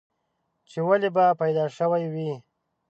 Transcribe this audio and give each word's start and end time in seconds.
چې 0.69 0.79
ولې 0.87 1.09
به 1.15 1.25
پيدا 1.41 1.65
شوی 1.77 2.03
وې؟ 2.13 2.31